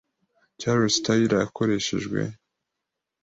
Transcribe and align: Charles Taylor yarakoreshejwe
Charles 0.61 0.97
Taylor 1.05 1.27
yarakoreshejwe 1.39 2.21